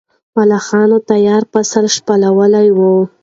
ملخانو 0.35 0.97
تیار 1.09 1.43
فصل 1.51 1.85
شپېلولی 1.95 2.67
و. 2.77 2.79